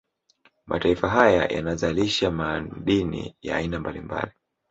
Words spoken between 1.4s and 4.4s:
yanazalisha madini ya aina mbalimbali